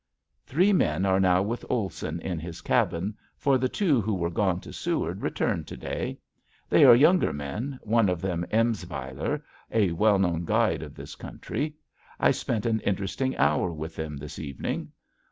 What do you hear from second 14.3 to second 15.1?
evening.